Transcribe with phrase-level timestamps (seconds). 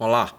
[0.00, 0.32] Olá,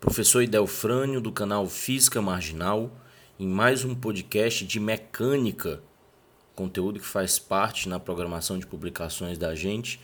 [0.00, 2.90] professor Idelfrânio do canal Física Marginal,
[3.38, 5.80] em mais um podcast de mecânica,
[6.56, 10.00] conteúdo que faz parte na programação de publicações da gente,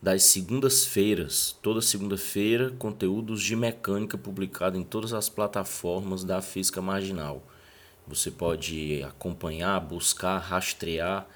[0.00, 1.54] das segundas-feiras.
[1.60, 7.42] Toda segunda-feira, conteúdos de mecânica publicado em todas as plataformas da Física Marginal.
[8.06, 11.26] Você pode acompanhar, buscar, rastrear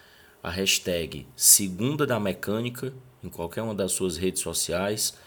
[0.43, 5.19] a hashtag Segunda da Mecânica em qualquer uma das suas redes sociais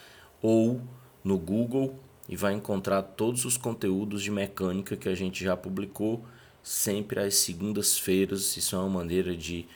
[0.42, 0.82] ou
[1.22, 1.98] no Google
[2.28, 6.24] e vai encontrar todos os conteúdos de mecânica que a gente já publicou
[6.62, 8.56] sempre às segundas-feiras.
[8.56, 9.66] Isso é uma maneira de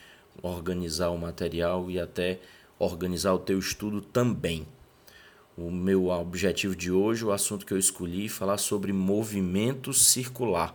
[0.43, 2.41] organizar o material e até
[2.79, 4.67] organizar o teu estudo também.
[5.57, 10.75] O meu objetivo de hoje, o assunto que eu escolhi, é falar sobre movimento circular,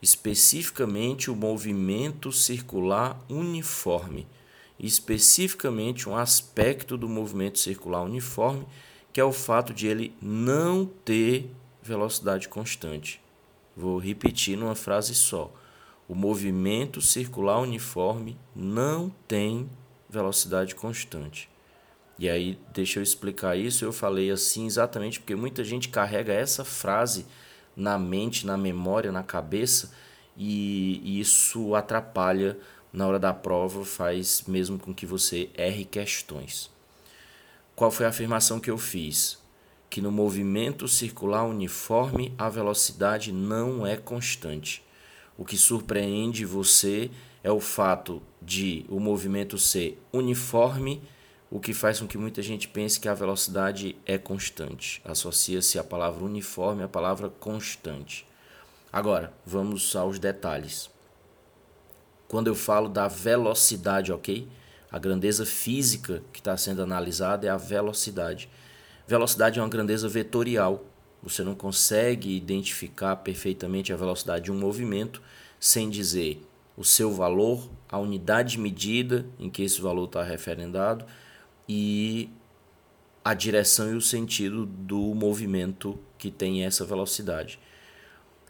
[0.00, 4.26] especificamente o movimento circular uniforme,
[4.78, 8.66] especificamente um aspecto do movimento circular uniforme
[9.12, 11.50] que é o fato de ele não ter
[11.82, 13.20] velocidade constante.
[13.76, 15.52] Vou repetir numa frase só.
[16.08, 19.68] O movimento circular uniforme não tem
[20.08, 21.48] velocidade constante.
[22.18, 23.84] E aí, deixa eu explicar isso.
[23.84, 27.26] Eu falei assim exatamente porque muita gente carrega essa frase
[27.74, 29.92] na mente, na memória, na cabeça,
[30.36, 32.58] e isso atrapalha
[32.92, 36.70] na hora da prova, faz mesmo com que você erre questões.
[37.74, 39.38] Qual foi a afirmação que eu fiz?
[39.88, 44.84] Que no movimento circular uniforme a velocidade não é constante.
[45.38, 47.10] O que surpreende você
[47.42, 51.02] é o fato de o movimento ser uniforme,
[51.50, 55.00] o que faz com que muita gente pense que a velocidade é constante.
[55.04, 58.26] Associa-se a palavra uniforme à palavra constante.
[58.92, 60.90] Agora, vamos aos detalhes.
[62.28, 64.46] Quando eu falo da velocidade, ok?
[64.92, 68.50] A grandeza física que está sendo analisada é a velocidade.
[69.08, 70.84] Velocidade é uma grandeza vetorial.
[71.22, 75.22] Você não consegue identificar perfeitamente a velocidade de um movimento
[75.58, 81.06] sem dizer o seu valor, a unidade de medida em que esse valor está referendado
[81.66, 82.28] e
[83.24, 87.58] a direção e o sentido do movimento que tem essa velocidade.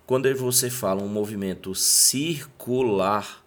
[0.06, 3.41] Quando você fala um movimento circular,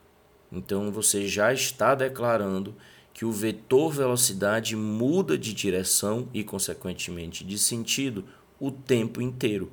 [0.55, 2.75] então você já está declarando
[3.13, 8.25] que o vetor velocidade muda de direção e, consequentemente, de sentido
[8.59, 9.71] o tempo inteiro.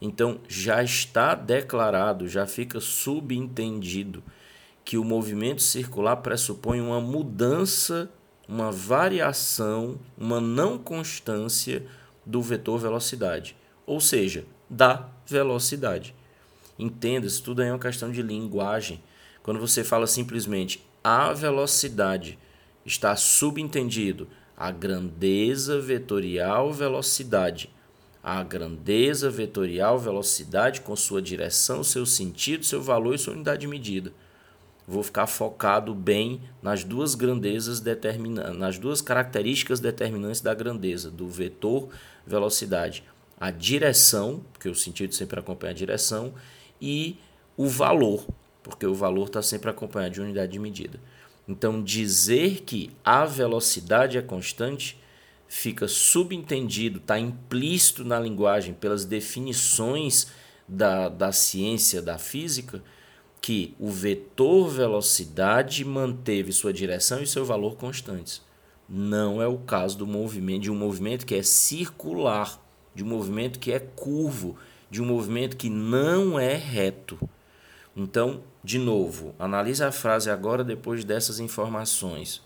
[0.00, 4.22] Então já está declarado, já fica subentendido
[4.84, 8.10] que o movimento circular pressupõe uma mudança,
[8.46, 11.86] uma variação, uma não constância
[12.26, 16.14] do vetor velocidade, ou seja, da velocidade.
[16.78, 19.00] Entenda, isso tudo é uma questão de linguagem.
[19.44, 22.38] Quando você fala simplesmente a velocidade,
[22.84, 27.68] está subentendido a grandeza vetorial velocidade.
[28.22, 33.66] A grandeza vetorial velocidade com sua direção, seu sentido, seu valor e sua unidade de
[33.66, 34.14] medida.
[34.88, 41.28] Vou ficar focado bem nas duas grandezas determinantes, nas duas características determinantes da grandeza, do
[41.28, 41.90] vetor
[42.26, 43.04] velocidade.
[43.38, 46.32] A direção, porque o sentido sempre acompanha a direção,
[46.80, 47.18] e
[47.58, 48.26] o valor,
[48.64, 50.98] porque o valor está sempre acompanhado de unidade de medida.
[51.46, 54.98] Então, dizer que a velocidade é constante
[55.46, 60.26] fica subentendido, está implícito na linguagem, pelas definições
[60.66, 62.82] da, da ciência da física,
[63.40, 68.42] que o vetor velocidade manteve sua direção e seu valor constantes.
[68.88, 72.60] Não é o caso do movimento, de um movimento que é circular,
[72.94, 74.56] de um movimento que é curvo,
[74.90, 77.18] de um movimento que não é reto.
[77.96, 82.42] Então, de novo, analise a frase agora depois dessas informações.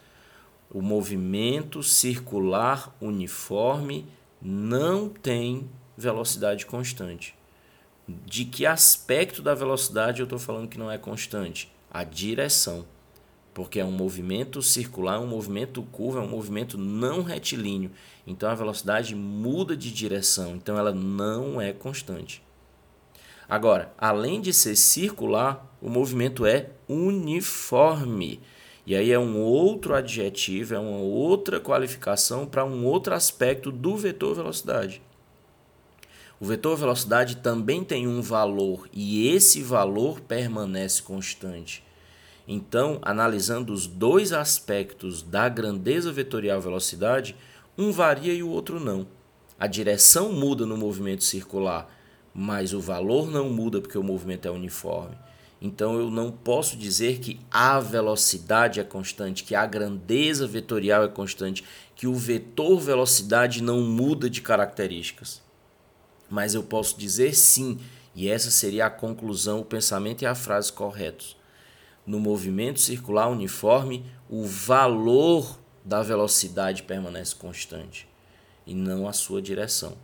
[0.70, 4.06] O movimento circular uniforme
[4.42, 7.34] não tem velocidade constante.
[8.26, 11.72] De que aspecto da velocidade eu estou falando que não é constante?
[11.90, 12.84] A direção.
[13.54, 17.90] Porque é um movimento circular, um movimento curvo, é um movimento não retilíneo.
[18.26, 22.42] Então a velocidade muda de direção, então ela não é constante.
[23.48, 28.40] Agora, além de ser circular, o movimento é uniforme.
[28.86, 33.96] E aí é um outro adjetivo, é uma outra qualificação para um outro aspecto do
[33.96, 35.00] vetor velocidade.
[36.40, 41.82] O vetor velocidade também tem um valor e esse valor permanece constante.
[42.46, 47.34] Então, analisando os dois aspectos da grandeza vetorial velocidade,
[47.76, 49.06] um varia e o outro não.
[49.58, 51.90] A direção muda no movimento circular,
[52.40, 55.16] mas o valor não muda porque o movimento é uniforme.
[55.60, 61.08] Então eu não posso dizer que a velocidade é constante, que a grandeza vetorial é
[61.08, 61.64] constante,
[61.96, 65.42] que o vetor velocidade não muda de características.
[66.30, 67.80] Mas eu posso dizer sim,
[68.14, 71.36] e essa seria a conclusão, o pensamento e a frase corretos.
[72.06, 78.08] No movimento circular uniforme, o valor da velocidade permanece constante
[78.64, 79.96] e não a sua direção.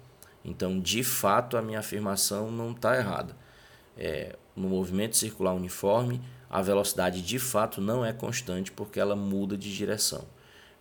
[0.45, 3.37] Então, de fato, a minha afirmação não está errada.
[3.97, 6.21] É, no movimento circular uniforme,
[6.51, 10.25] a velocidade de fato não é constante porque ela muda de direção.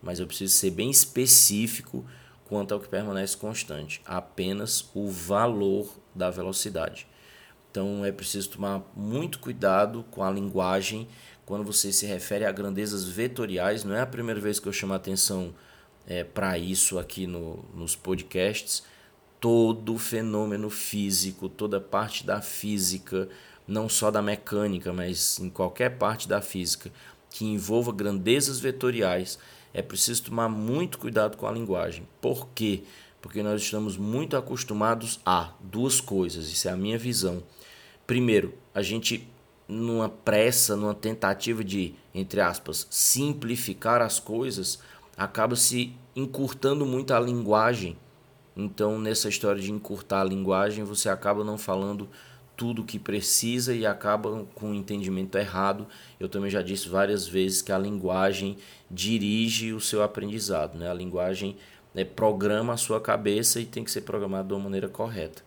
[0.01, 2.05] Mas eu preciso ser bem específico
[2.45, 7.07] quanto ao que permanece constante, apenas o valor da velocidade.
[7.71, 11.07] Então é preciso tomar muito cuidado com a linguagem
[11.45, 13.83] quando você se refere a grandezas vetoriais.
[13.83, 15.55] Não é a primeira vez que eu chamo a atenção
[16.05, 18.83] é, para isso aqui no, nos podcasts.
[19.43, 23.27] Todo fenômeno físico, toda parte da física,
[23.67, 26.89] não só da mecânica, mas em qualquer parte da física
[27.29, 29.37] que envolva grandezas vetoriais,
[29.73, 32.07] é preciso tomar muito cuidado com a linguagem.
[32.21, 32.83] Por quê?
[33.21, 37.43] Porque nós estamos muito acostumados a duas coisas, isso é a minha visão.
[38.07, 39.27] Primeiro, a gente
[39.67, 44.79] numa pressa, numa tentativa de, entre aspas, simplificar as coisas,
[45.17, 47.97] acaba se encurtando muito a linguagem.
[48.55, 52.07] Então, nessa história de encurtar a linguagem, você acaba não falando
[52.55, 55.87] tudo o que precisa e acaba com o entendimento errado.
[56.19, 58.57] Eu também já disse várias vezes que a linguagem
[58.89, 60.89] dirige o seu aprendizado, né?
[60.89, 61.57] A linguagem
[61.93, 65.43] né, programa a sua cabeça e tem que ser programada de uma maneira correta.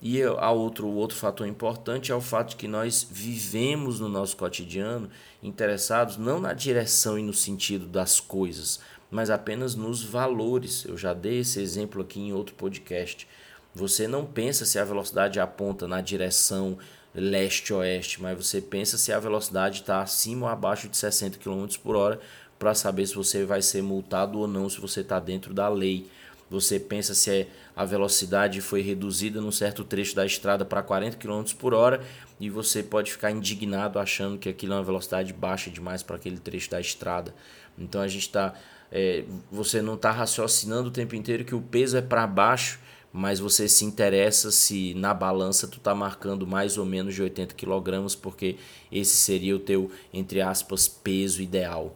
[0.00, 4.08] E a outro, o outro fator importante é o fato de que nós vivemos no
[4.08, 5.08] nosso cotidiano
[5.40, 8.80] interessados não na direção e no sentido das coisas,
[9.12, 10.86] mas apenas nos valores.
[10.86, 13.28] Eu já dei esse exemplo aqui em outro podcast.
[13.74, 16.78] Você não pensa se a velocidade aponta na direção
[17.14, 21.94] leste-oeste, mas você pensa se a velocidade está acima ou abaixo de 60 km por
[21.94, 22.18] hora
[22.58, 26.06] para saber se você vai ser multado ou não, se você está dentro da lei.
[26.52, 31.16] Você pensa se é, a velocidade foi reduzida num certo trecho da estrada para 40
[31.16, 32.02] km por hora
[32.38, 36.38] e você pode ficar indignado achando que aquilo é uma velocidade baixa demais para aquele
[36.38, 37.34] trecho da estrada.
[37.78, 38.52] Então a gente está.
[38.90, 42.78] É, você não está raciocinando o tempo inteiro que o peso é para baixo
[43.12, 47.54] mas você se interessa se na balança tu tá marcando mais ou menos de 80
[47.54, 48.56] kg, porque
[48.90, 51.94] esse seria o teu, entre aspas, peso ideal.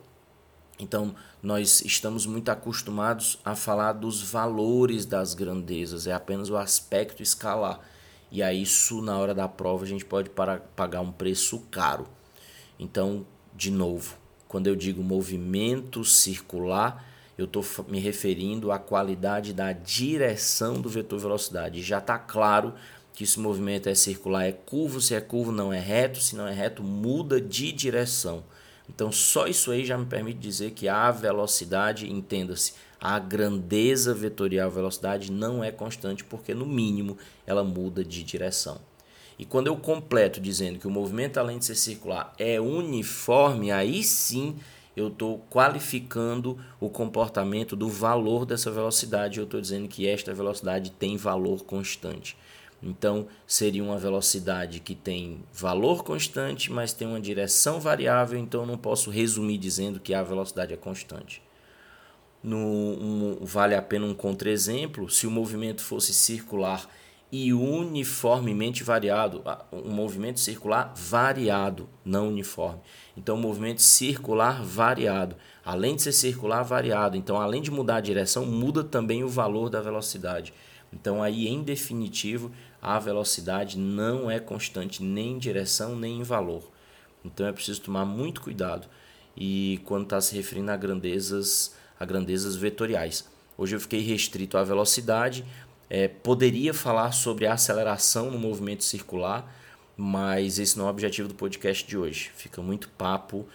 [0.79, 7.23] Então, nós estamos muito acostumados a falar dos valores das grandezas, é apenas o aspecto
[7.23, 7.81] escalar.
[8.31, 12.07] E aí, isso na hora da prova a gente pode para, pagar um preço caro.
[12.79, 17.05] Então, de novo, quando eu digo movimento circular,
[17.39, 21.83] eu estou me referindo à qualidade da direção do vetor velocidade.
[21.83, 22.75] Já está claro
[23.13, 26.47] que esse movimento é circular, é curvo, se é curvo não é reto, se não
[26.47, 28.45] é reto muda de direção.
[28.89, 34.71] Então só isso aí já me permite dizer que a velocidade, entenda-se, a grandeza vetorial
[34.71, 37.17] velocidade não é constante porque no mínimo
[37.47, 38.81] ela muda de direção.
[39.39, 44.03] E quando eu completo dizendo que o movimento além de ser circular é uniforme, aí
[44.03, 44.57] sim
[44.97, 49.39] eu estou qualificando o comportamento do valor dessa velocidade.
[49.39, 52.35] Eu estou dizendo que esta velocidade tem valor constante.
[52.83, 58.77] Então, seria uma velocidade que tem valor constante, mas tem uma direção variável, então não
[58.77, 61.43] posso resumir dizendo que a velocidade é constante.
[62.43, 66.89] No, um, vale a pena um contra-exemplo: se o movimento fosse circular
[67.33, 69.43] e uniformemente variado,
[69.73, 72.81] um movimento circular variado, não uniforme.
[73.17, 78.47] Então, movimento circular variado, além de ser circular variado, então além de mudar a direção,
[78.47, 80.55] muda também o valor da velocidade.
[80.93, 82.51] Então, aí em definitivo,
[82.81, 86.71] a velocidade não é constante nem em direção nem em valor.
[87.25, 88.89] Então, é preciso tomar muito cuidado
[89.37, 93.29] e quando está se referindo a grandezas, a grandezas vetoriais.
[93.59, 95.45] Hoje eu fiquei restrito à velocidade,
[95.89, 99.53] é, poderia falar sobre a aceleração no movimento circular,
[99.97, 102.31] mas esse não é o objetivo do podcast de hoje.
[102.35, 103.47] Fica muito papo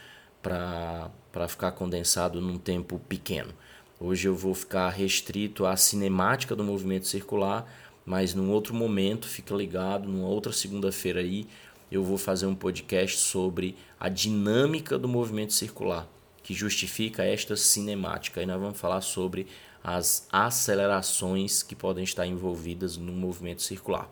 [0.41, 3.53] para ficar condensado num tempo pequeno.
[4.03, 7.71] Hoje eu vou ficar restrito à cinemática do movimento circular,
[8.03, 11.47] mas num outro momento, fica ligado, numa outra segunda-feira aí,
[11.91, 16.07] eu vou fazer um podcast sobre a dinâmica do movimento circular,
[16.41, 18.41] que justifica esta cinemática.
[18.41, 19.45] E nós vamos falar sobre
[19.83, 24.09] as acelerações que podem estar envolvidas no movimento circular.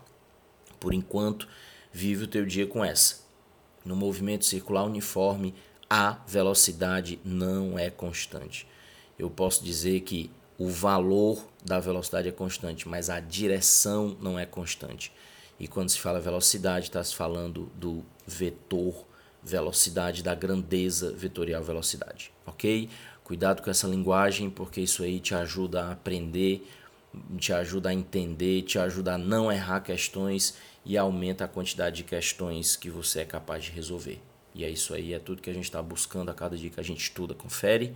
[0.78, 1.48] Por enquanto,
[1.92, 3.24] vive o teu dia com essa.
[3.84, 5.52] No movimento circular uniforme,
[5.88, 8.68] a velocidade não é constante.
[9.20, 14.46] Eu posso dizer que o valor da velocidade é constante, mas a direção não é
[14.46, 15.12] constante.
[15.58, 19.06] E quando se fala velocidade, está se falando do vetor
[19.42, 22.88] velocidade, da grandeza vetorial velocidade, ok?
[23.24, 26.66] Cuidado com essa linguagem, porque isso aí te ajuda a aprender
[27.38, 32.04] te ajuda a entender, te ajuda a não errar questões e aumenta a quantidade de
[32.04, 34.20] questões que você é capaz de resolver.
[34.54, 36.80] E é isso aí, é tudo que a gente está buscando a cada dia que
[36.80, 37.94] a gente estuda, confere.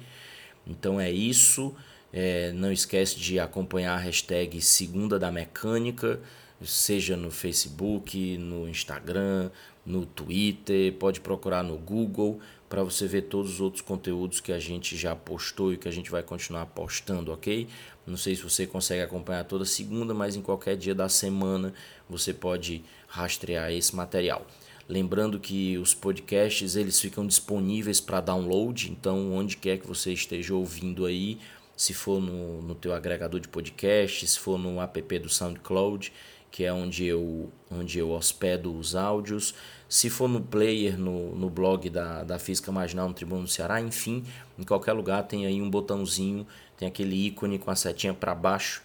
[0.66, 1.74] Então é isso.
[2.12, 6.20] É, não esquece de acompanhar a hashtag Segunda da Mecânica,
[6.64, 9.50] seja no Facebook, no Instagram,
[9.84, 14.58] no Twitter, pode procurar no Google para você ver todos os outros conteúdos que a
[14.58, 17.68] gente já postou e que a gente vai continuar postando, ok?
[18.06, 21.72] Não sei se você consegue acompanhar toda segunda, mas em qualquer dia da semana
[22.08, 24.46] você pode rastrear esse material.
[24.88, 30.54] Lembrando que os podcasts eles ficam disponíveis para download, então onde quer que você esteja
[30.54, 31.38] ouvindo aí,
[31.76, 36.12] se for no, no teu agregador de podcast, se for no app do SoundCloud,
[36.50, 39.54] que é onde eu, onde eu hospedo os áudios,
[39.88, 43.80] se for no player, no, no blog da, da Física Marginal no Tribuno do Ceará,
[43.80, 44.22] enfim,
[44.58, 48.82] em qualquer lugar tem aí um botãozinho, tem aquele ícone com a setinha para baixo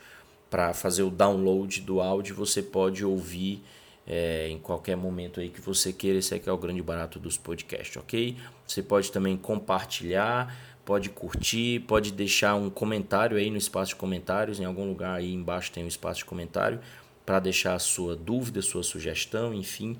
[0.49, 3.61] para fazer o download do áudio, você pode ouvir
[4.09, 6.17] é, em qualquer momento aí que você queira.
[6.17, 8.35] Esse aqui é o grande barato dos podcasts, ok?
[8.65, 14.59] Você pode também compartilhar, pode curtir, pode deixar um comentário aí no espaço de comentários.
[14.59, 16.79] Em algum lugar aí embaixo tem um espaço de comentário
[17.25, 19.95] para deixar a sua dúvida, sua sugestão, enfim,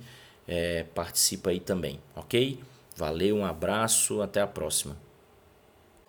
[0.48, 2.60] é, participa aí também, ok?
[2.96, 5.09] Valeu, um abraço, até a próxima.